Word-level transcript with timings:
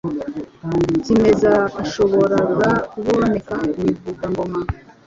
kimeza 1.03 1.51
ahashoboraga 1.69 2.69
kuboneka 2.91 3.53
Imivugangoma 3.79 4.59